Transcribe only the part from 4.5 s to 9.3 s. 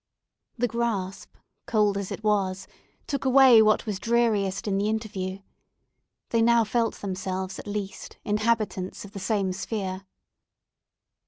in the interview. They now felt themselves, at least, inhabitants of the